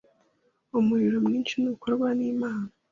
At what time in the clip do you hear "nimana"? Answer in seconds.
2.17-2.69